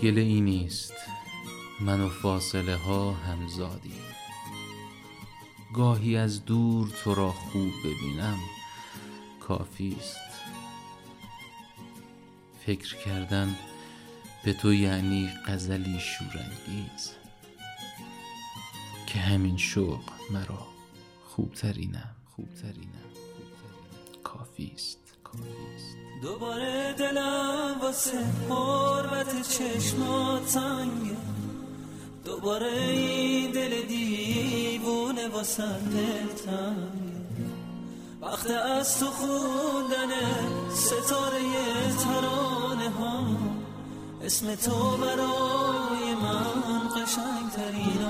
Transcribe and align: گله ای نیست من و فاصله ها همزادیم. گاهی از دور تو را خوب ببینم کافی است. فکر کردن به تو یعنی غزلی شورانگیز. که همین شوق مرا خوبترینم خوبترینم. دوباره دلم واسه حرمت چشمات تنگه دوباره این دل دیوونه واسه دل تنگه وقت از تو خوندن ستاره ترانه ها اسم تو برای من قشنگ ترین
گله 0.00 0.20
ای 0.20 0.40
نیست 0.40 0.94
من 1.80 2.00
و 2.00 2.08
فاصله 2.08 2.76
ها 2.76 3.12
همزادیم. 3.12 4.02
گاهی 5.74 6.16
از 6.16 6.44
دور 6.44 6.88
تو 6.88 7.14
را 7.14 7.32
خوب 7.32 7.72
ببینم 7.84 8.38
کافی 9.40 9.96
است. 10.00 10.16
فکر 12.66 12.96
کردن 12.96 13.56
به 14.44 14.52
تو 14.52 14.74
یعنی 14.74 15.30
غزلی 15.46 16.00
شورانگیز. 16.00 17.10
که 19.06 19.18
همین 19.18 19.56
شوق 19.56 20.02
مرا 20.30 20.66
خوبترینم 21.26 22.16
خوبترینم. 22.36 22.93
دوباره 26.24 26.92
دلم 26.98 27.76
واسه 27.82 28.18
حرمت 28.50 29.48
چشمات 29.48 30.46
تنگه 30.46 31.16
دوباره 32.24 32.72
این 32.72 33.50
دل 33.50 33.82
دیوونه 33.82 35.28
واسه 35.28 35.62
دل 35.62 36.42
تنگه 36.44 37.14
وقت 38.22 38.50
از 38.50 38.98
تو 38.98 39.06
خوندن 39.06 40.12
ستاره 40.74 41.40
ترانه 42.04 42.90
ها 42.90 43.26
اسم 44.22 44.54
تو 44.54 44.96
برای 44.96 46.14
من 46.22 46.88
قشنگ 46.88 47.50
ترین 47.56 48.02